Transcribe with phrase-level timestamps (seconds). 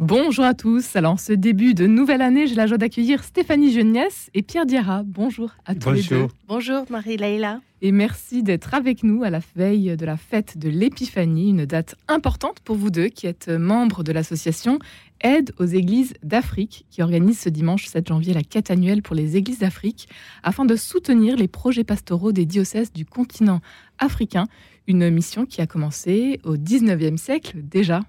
[0.00, 0.96] Bonjour à tous.
[0.96, 5.04] Alors, ce début de nouvelle année, j'ai la joie d'accueillir Stéphanie Geniès et Pierre Diarra.
[5.04, 6.26] Bonjour à tous les deux.
[6.48, 7.60] Bonjour Marie-Laïla.
[7.80, 11.94] Et merci d'être avec nous à la veille de la fête de l'Épiphanie, une date
[12.08, 14.80] importante pour vous deux qui êtes membres de l'association
[15.20, 19.36] Aide aux Églises d'Afrique, qui organise ce dimanche 7 janvier la quête annuelle pour les
[19.36, 20.08] Églises d'Afrique,
[20.42, 23.60] afin de soutenir les projets pastoraux des diocèses du continent
[24.00, 24.48] africain,
[24.88, 28.00] une mission qui a commencé au 19e siècle déjà.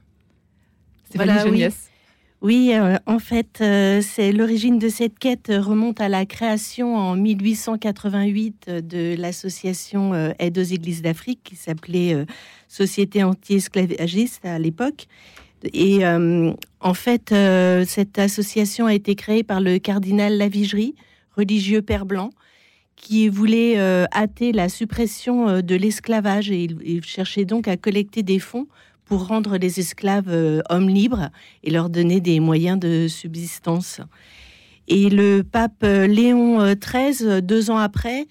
[1.14, 1.66] Voilà, oui.
[2.46, 7.16] Oui, euh, en fait, euh, c'est l'origine de cette quête remonte à la création en
[7.16, 12.26] 1888 de l'association euh, Aide aux Églises d'Afrique, qui s'appelait
[12.68, 15.08] Société anti-esclavagiste à l'époque.
[15.74, 17.34] Et en fait,
[17.88, 20.94] cette association a été créée par le cardinal Lavigerie,
[21.36, 22.30] religieux père blanc,
[22.96, 23.80] qui voulait
[24.14, 28.68] hâter la suppression de l'esclavage et il cherchait donc à collecter des fonds
[29.06, 31.30] pour rendre les esclaves euh, hommes libres
[31.64, 34.02] et leur donner des moyens de subsistance.
[34.88, 38.28] Et le pape euh, Léon XIII, euh, deux ans après,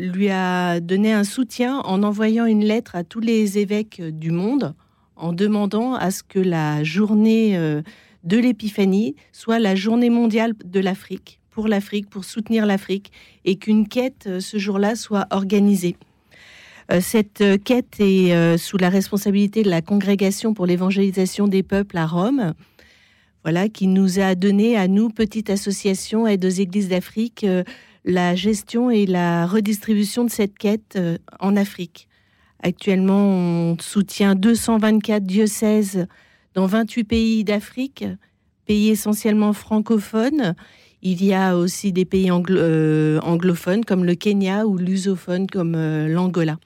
[0.00, 4.74] lui a donné un soutien en envoyant une lettre à tous les évêques du monde
[5.14, 7.82] en demandant à ce que la journée
[8.24, 13.12] de l'Épiphanie soit la journée mondiale de l'Afrique, pour l'Afrique, pour soutenir l'Afrique,
[13.44, 15.96] et qu'une quête ce jour-là soit organisée.
[16.90, 21.62] Euh, cette euh, quête est euh, sous la responsabilité de la Congrégation pour l'évangélisation des
[21.62, 22.54] peuples à Rome,
[23.44, 27.46] voilà, qui nous a donné à nous, petite association Aide aux Églises d'Afrique,
[28.04, 30.98] la gestion et la redistribution de cette quête
[31.40, 32.08] en Afrique.
[32.62, 36.06] Actuellement, on soutient 224 diocèses
[36.54, 38.04] dans 28 pays d'Afrique,
[38.66, 40.54] pays essentiellement francophones.
[41.02, 46.58] Il y a aussi des pays anglophones comme le Kenya ou lusophones comme l'Angola.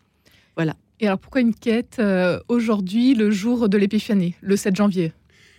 [0.57, 0.77] Voilà.
[1.01, 5.13] Et alors pourquoi une quête euh, aujourd'hui, le jour de l'Épiphanie, le 7 janvier?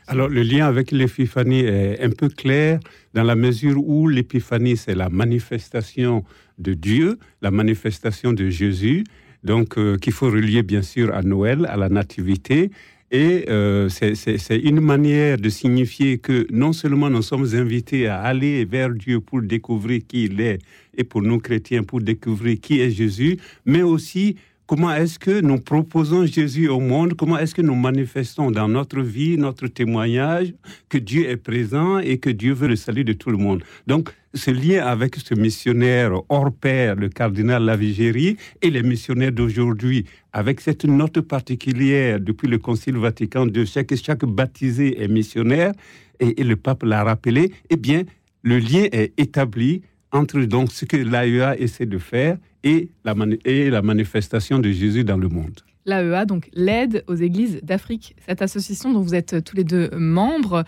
[0.08, 2.80] Alors le lien avec l'épiphanie est un peu clair
[3.14, 6.26] dans la mesure où l'épiphanie c'est la manifestation
[6.58, 9.06] de Dieu, la manifestation de Jésus,
[9.44, 12.72] donc euh, qu'il faut relier bien sûr à Noël, à la nativité.
[13.12, 18.66] Et euh, c'est une manière de signifier que non seulement nous sommes invités à aller
[18.66, 20.60] vers Dieu pour découvrir qui il est,
[20.98, 24.36] et pour nous chrétiens pour découvrir qui est Jésus, mais aussi
[24.66, 27.16] Comment est-ce que nous proposons Jésus au monde?
[27.16, 30.54] Comment est-ce que nous manifestons dans notre vie, notre témoignage,
[30.88, 33.62] que Dieu est présent et que Dieu veut le salut de tout le monde?
[33.88, 40.06] Donc, ce lien avec ce missionnaire hors pair, le cardinal Lavigéry, et les missionnaires d'aujourd'hui,
[40.32, 45.74] avec cette note particulière depuis le Concile Vatican II, chaque, chaque baptisé est missionnaire,
[46.22, 48.04] et, et le pape l'a rappelé, eh bien,
[48.44, 49.82] le lien est établi
[50.14, 55.30] entre donc ce que l'AEA essaie de faire et la, manifestation de Jésus dans le
[55.30, 55.60] monde.
[55.86, 60.64] L'AEA, donc l'aide aux églises d'Afrique, cette association dont vous êtes tous les deux membres,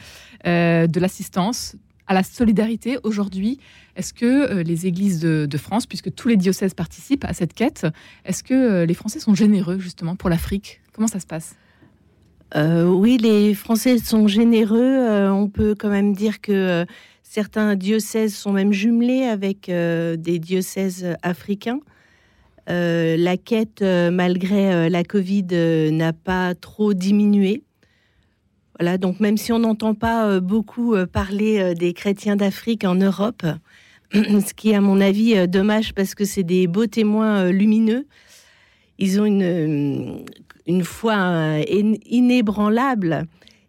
[0.46, 3.60] euh, de l'assistance à la solidarité aujourd'hui.
[3.96, 7.88] Est-ce que euh, les églises de, France, puisque tous les diocèses participent à cette quête,
[8.26, 10.82] est-ce que euh, les Français sont généreux justement pour l'Afrique?
[10.94, 11.56] Comment ça se passe?
[12.54, 15.30] Oui, les Français sont généreux.
[15.30, 16.86] on peut quand même dire que
[17.36, 21.82] Certains diocèses sont même jumelés avec euh, des diocèses africains.
[22.70, 25.48] Euh, la quête, euh, malgré la Covid,
[25.92, 27.64] n'a pas trop diminué.
[28.80, 33.46] Voilà, donc même si on n'entend pas beaucoup parler des chrétiens d'Afrique en Europe,
[34.14, 38.08] ce qui est à mon avis dommage parce que c'est des beaux témoins lumineux.
[38.98, 40.24] Ils ont une,
[40.68, 41.60] une foi
[42.06, 43.28] inébranlable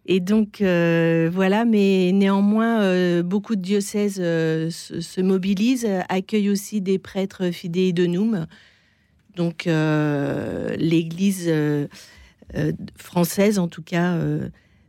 [0.09, 6.79] et donc, euh, voilà, mais néanmoins, euh, beaucoup de diocèses euh, se, mobilisent, accueillent aussi
[6.79, 8.47] des prêtres fidèles de Noum.
[9.35, 11.53] Donc, l'Église
[12.97, 14.17] française, en tout cas,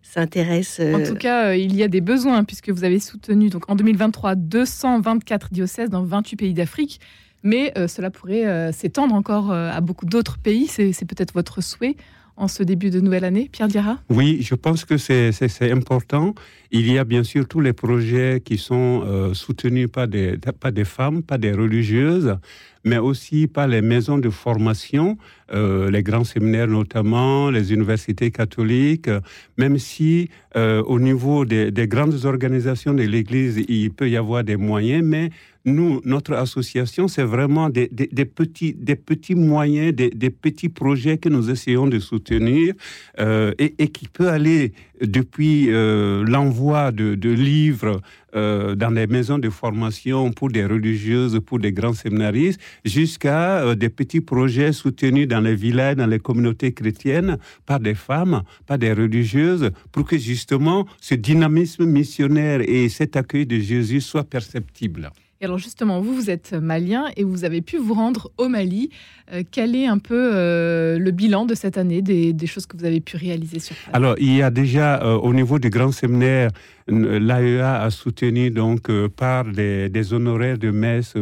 [0.03, 0.81] s'intéresse.
[0.81, 4.37] En tout cas, il y a des besoins, puisque vous avez soutenu, donc en 2023,
[4.37, 6.99] 224 diocèses dans 28 pays d'Afrique.
[7.43, 10.67] Mais cela pourrait s'étendre encore à beaucoup d'autres pays.
[10.67, 11.97] C'est peut-être votre souhait
[12.39, 13.99] en ce début de nouvelle année, Pierre Dira?
[14.09, 16.35] Oui, je pense que c'est important.
[16.71, 20.71] Il y a bien sûr tous les projets qui sont euh, soutenus par des, pas
[20.71, 22.37] des femmes, pas des religieuses,
[22.85, 25.19] mais aussi par les maisons de formation,
[25.53, 29.11] euh, les grands séminaires notamment, les universités catholiques,
[29.57, 34.45] même si euh, au niveau des, des, grandes organisations de l'Église, il peut y avoir
[34.45, 35.31] des moyens, mais
[35.69, 37.89] nous, notre association, c'est vraiment des,
[38.25, 38.97] petits, des
[39.35, 42.75] moyens, des, petits projets que nous essayons de soutenir
[43.19, 48.01] euh, et, qui peut aller depuis euh, l'envoi de, livres
[48.35, 53.89] euh, dans les maisons de formation pour des religieuses, pour des grands séminaristes, jusqu'à des
[53.89, 58.93] petits projets soutenus dans les villages, dans les communautés chrétiennes, par des femmes, par des
[58.93, 65.11] religieuses, pour que justement ce dynamisme missionnaire et cet accueil de Jésus soient perceptibles.
[65.41, 68.91] Et alors justement, vous, vous êtes malien et vous avez pu vous rendre au Mali.
[69.33, 72.85] Euh, quel est un peu euh, le bilan de cette année, des, choses que vous
[72.85, 73.95] avez pu réaliser sur place?
[73.95, 76.51] Alors, il y a déjà euh, au niveau du grand séminaire,
[76.89, 81.15] l'AEA a soutenu donc par des honoraires de messe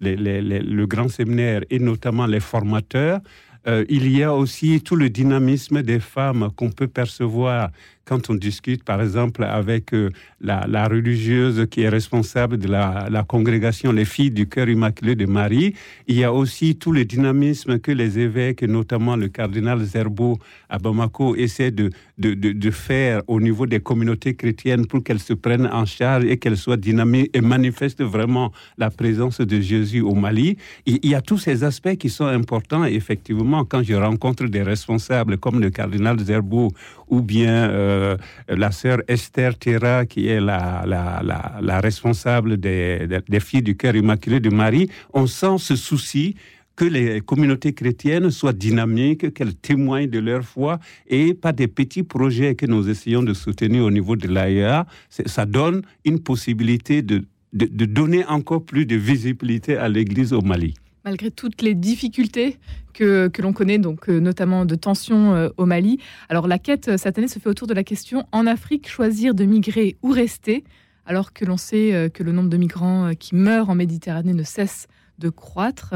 [0.00, 3.20] le grand séminaire et notamment les formateurs.
[3.66, 7.70] il y a aussi tout le dynamisme des femmes qu'on peut percevoir
[8.06, 10.10] quand on discute, par exemple, avec euh,
[10.40, 15.74] la, religieuse qui est responsable de la, congrégation Les Filles du Cœur Immaculé de Marie,
[16.06, 20.38] il y a aussi tout le dynamisme que les évêques, notamment le cardinal Zerbo
[20.68, 25.32] à Bamako, essaient de, de, de, faire au niveau des communautés chrétiennes pour qu'elles se
[25.32, 30.14] prennent en charge et qu'elles soient dynamiques et manifestent vraiment la présence de Jésus au
[30.14, 30.56] Mali.
[30.86, 32.84] Il, y a tous ces aspects qui sont importants.
[32.84, 36.70] effectivement, quand je rencontre des responsables comme le cardinal Zerbo
[37.08, 37.68] ou bien...
[37.70, 38.16] Euh, euh,
[38.48, 43.08] la sœur Esther Terra, qui est la, responsable des,
[43.40, 46.36] filles du cœur immaculé de Marie, on sent ce souci
[46.76, 52.02] que les communautés chrétiennes soient dynamiques, qu'elles témoignent de leur foi et pas des petits
[52.02, 54.86] projets que nous essayons de soutenir au niveau de l'AIA.
[55.08, 60.74] Ça donne une possibilité de donner encore plus de visibilité à l'Église au Mali
[61.06, 62.58] malgré toutes les difficultés
[62.92, 65.98] que, l'on connaît, donc euh, notamment de tensions euh, au Mali.
[66.28, 69.32] Alors la quête euh, cette année se fait autour de la question en Afrique, choisir
[69.34, 70.64] de migrer ou rester,
[71.06, 74.88] alors que l'on sait que le nombre de migrants qui meurent en Méditerranée ne cesse
[75.20, 75.94] de croître.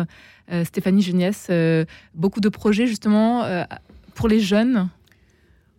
[0.63, 1.51] Stéphanie Geniès,
[2.15, 3.45] beaucoup de projets justement
[4.15, 4.89] pour les jeunes?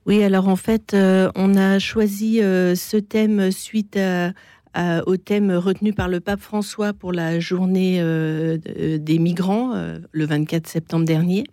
[0.05, 4.33] Oui, alors en fait, on a choisi ce thème suite à,
[4.75, 8.57] au thème retenu par le pape François pour la journée euh,
[8.97, 11.43] des migrants euh, le 24 septembre dernier.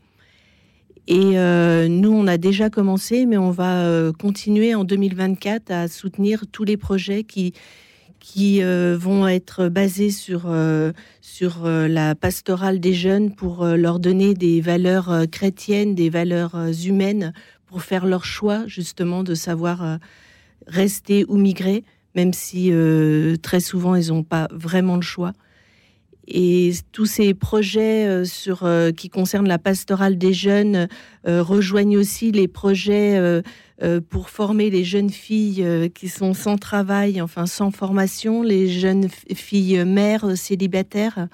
[1.07, 6.45] Et euh, nous, on a déjà commencé, mais on va continuer en 2024 à soutenir
[6.53, 7.55] tous les projets qui,
[8.21, 10.53] qui vont être basés sur,
[11.23, 16.55] sur la pastorale des jeunes pour leur donner des valeurs chrétiennes, des valeurs
[16.85, 17.33] humaines,
[17.65, 19.99] pour faire leur choix justement de savoir
[20.67, 25.33] rester ou migrer même si euh, très souvent ils n'ont pas vraiment le choix.
[26.31, 30.89] Et tous ces projets euh, sur, euh, qui concernent la pastorale des jeunes
[31.25, 33.43] rejoignent aussi les projets
[34.09, 39.85] pour former les jeunes filles qui sont sans travail, enfin sans formation, les jeunes filles
[39.85, 41.29] mères célibataires.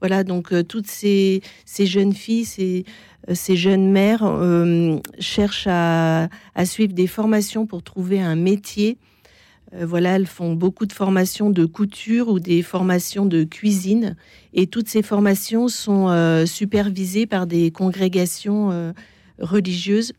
[0.00, 1.42] Voilà, donc toutes ces,
[1.80, 4.22] jeunes filles, ces, jeunes mères
[5.18, 6.28] cherchent à,
[6.64, 8.98] suivre des formations pour trouver un métier
[9.72, 14.16] voilà, elles font beaucoup de formations de couture ou des formations de cuisine.
[14.52, 18.92] Et toutes ces formations sont euh, supervisées par des congrégations euh,
[19.38, 20.12] religieuses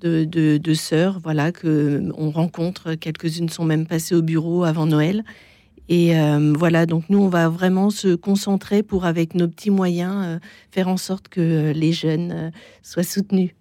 [0.00, 2.94] de, de, sœurs, voilà, que on rencontre.
[2.94, 5.24] Quelques-unes sont même passées au bureau avant Noël.
[5.88, 6.12] Et
[6.54, 10.38] voilà, donc nous, on va vraiment se concentrer pour, avec nos petits moyens,
[10.70, 12.52] faire en sorte que les jeunes
[12.82, 13.57] soient soutenus.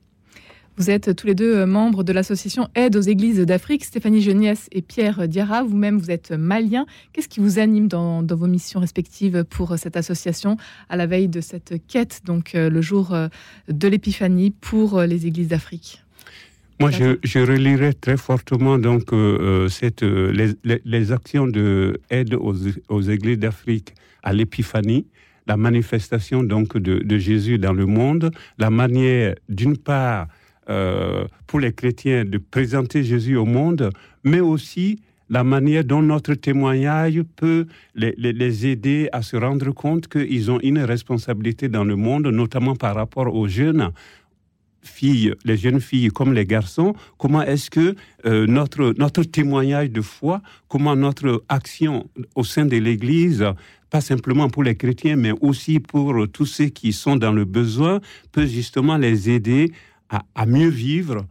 [0.80, 3.84] Vous êtes tous les deux membres de l'association Aide aux Églises d'Afrique.
[3.84, 6.86] Stéphanie Geniès et Pierre Diarra, vous-même, vous êtes malien.
[7.14, 10.56] Qu'est-ce qui vous anime dans, vos missions respectives pour cette association
[10.88, 13.28] à la veille de cette quête, donc euh, le jour euh,
[13.68, 16.04] de l'Épiphanie pour euh, les Églises d'Afrique?
[16.80, 19.10] Moi, je, je relirai très fortement donc
[19.72, 22.54] cette, les, actions de aide aux,
[22.90, 25.08] aux églises d'Afrique à l'épiphanie,
[25.48, 28.30] la manifestation donc de, de, Jésus dans le monde,
[28.60, 30.28] la manière d'une part
[30.70, 33.90] euh, pour les chrétiens de présenter Jésus au monde,
[34.24, 40.52] mais aussi la manière dont notre témoignage peut les, aider à se rendre compte qu'ils
[40.52, 43.92] ont une responsabilité dans le monde, notamment par rapport aux jeunes
[44.82, 47.96] filles, les jeunes filles comme les garçons, comment est-ce que
[48.26, 53.46] euh, notre, notre témoignage de foi, comment notre action au sein de l'Église,
[53.90, 58.00] pas simplement pour les chrétiens, mais aussi pour tous ceux qui sont dans le besoin,
[58.32, 59.72] peut justement les aider
[60.10, 61.26] à, mieux vivre,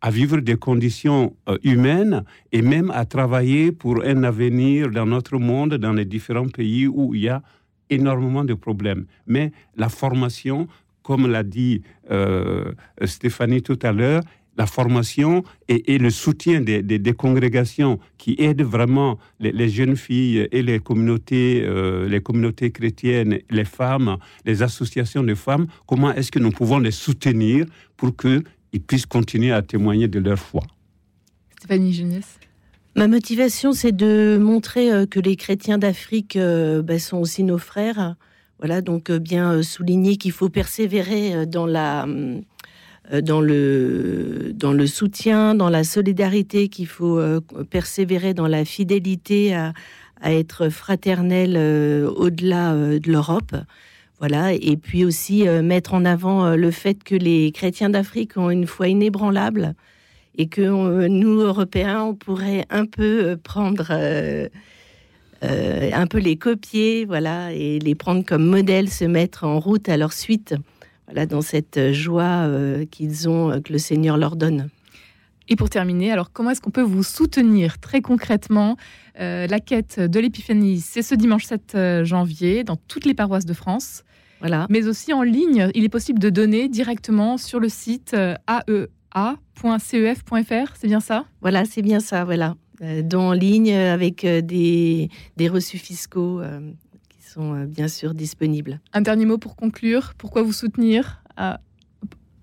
[0.00, 5.38] à vivre des conditions euh, humaines et même à travailler pour un avenir dans notre
[5.38, 7.42] monde, dans les différents pays où il y a
[7.90, 9.06] énormément de problèmes.
[9.26, 10.66] Mais la formation,
[11.02, 12.72] comme l'a dit euh,
[13.04, 14.22] Stéphanie tout à l'heure,
[14.56, 20.78] la formation et, le soutien des, congrégations qui aident vraiment les, jeunes filles et les
[20.78, 26.50] communautés, euh, les communautés chrétiennes, les femmes, les associations de femmes, comment est-ce que nous
[26.50, 27.66] pouvons les soutenir
[27.96, 28.42] pour qu'ils
[28.86, 30.62] puissent continuer à témoigner de leur foi?
[31.58, 32.38] Stéphanie Jeunesse
[32.94, 37.56] Ma motivation, c'est de montrer euh, que les chrétiens d'Afrique euh, ben, sont aussi nos
[37.56, 38.16] frères.
[38.58, 42.40] Voilà, donc bien souligner qu'il faut persévérer dans la euh,
[43.10, 49.54] dans le, dans le soutien, dans la solidarité, qu'il faut euh, persévérer dans la fidélité
[49.54, 49.72] à,
[50.24, 53.56] être fraternel euh, au-delà de l'Europe.
[54.20, 58.68] Voilà, et puis aussi mettre en avant le fait que les chrétiens d'Afrique ont une
[58.68, 59.74] foi inébranlable
[60.38, 63.90] et que nous, Européens, on pourrait un peu prendre,
[65.42, 69.96] un peu les copier, voilà, et les prendre comme modèle, se mettre en route à
[69.96, 70.54] leur suite
[71.28, 74.68] dans cette joie euh, qu'ils ont, euh, que le Seigneur leur donne.
[75.48, 78.76] Et pour terminer, alors comment est-ce qu'on peut vous soutenir très concrètement
[79.20, 83.52] euh, La quête de l'Épiphanie, c'est ce dimanche 7 janvier dans toutes les paroisses de
[83.52, 84.04] France.
[84.40, 84.66] Voilà.
[84.70, 88.16] Mais aussi en ligne, il est possible de donner directement sur le site
[88.46, 88.86] aea.cef.fr,
[90.74, 91.26] c'est bien ça?
[91.40, 92.56] Voilà, c'est bien ça, voilà.
[93.04, 96.40] Dans en ligne avec des, des reçus fiscaux
[97.40, 98.80] euh, bien sûr disponibles.
[98.92, 100.12] Un dernier mot pour conclure.
[100.18, 101.60] Pourquoi vous soutenir à,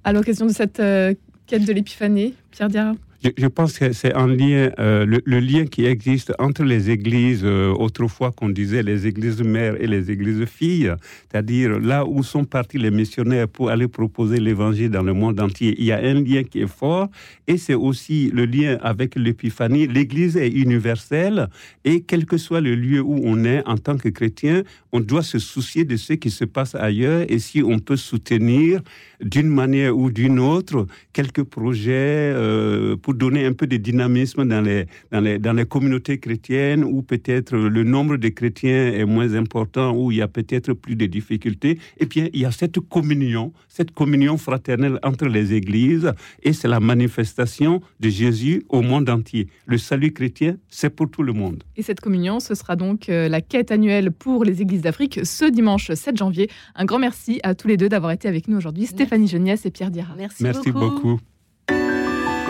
[0.04, 1.14] à l'occasion de cette euh,
[1.46, 2.94] quête de l'épiphanie, Pierre Diarra?
[3.22, 7.74] Je, pense que c'est un lien, euh, le, lien qui existe entre les églises, euh,
[7.74, 10.94] autrefois qu'on disait les églises mères et les églises filles,
[11.30, 15.76] c'est-à-dire là où sont partis les missionnaires pour aller proposer l'évangile dans le monde entier.
[15.78, 17.10] Il y a un lien qui est fort
[17.48, 19.88] et c'est aussi le lien avec l'épiphanie.
[19.88, 21.50] L'église est universelle
[21.84, 25.24] et quel que soit le lieu où on est en tant que chrétien, on doit
[25.24, 28.82] se soucier de ce qui se passe ailleurs et si on peut soutenir
[29.22, 31.92] d'une manière ou d'une autre quelques projets
[32.34, 36.84] euh, pour donner un peu de dynamisme dans les, dans les, dans les communautés chrétiennes
[36.84, 40.96] où peut-être le nombre de chrétiens est moins important, où il y a peut-être plus
[40.96, 41.80] de difficultés.
[41.98, 46.12] Et bien, il y a cette communion, cette communion fraternelle entre les églises
[46.44, 49.48] et c'est la manifestation de Jésus au monde entier.
[49.66, 51.64] Le salut chrétien, c'est pour tout le monde.
[51.76, 55.46] Et cette communion, ce sera donc euh, la quête annuelle pour les églises d'Afrique ce
[55.46, 56.50] dimanche 7 janvier.
[56.76, 59.72] Un grand merci à tous les deux d'avoir été avec nous aujourd'hui, Stéphanie Geniès et
[59.72, 60.14] Pierre Dira.
[60.18, 61.20] Merci, merci beaucoup.